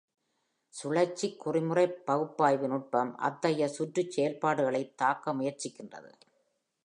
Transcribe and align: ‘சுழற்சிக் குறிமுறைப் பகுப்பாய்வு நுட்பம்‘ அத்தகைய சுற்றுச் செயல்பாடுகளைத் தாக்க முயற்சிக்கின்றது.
‘சுழற்சிக் 0.73 1.35
குறிமுறைப் 1.39 1.93
பகுப்பாய்வு 2.05 2.67
நுட்பம்‘ 2.67 3.15
அத்தகைய 3.19 3.67
சுற்றுச் 3.67 4.11
செயல்பாடுகளைத் 4.11 4.95
தாக்க 4.95 5.33
முயற்சிக்கின்றது. 5.33 6.11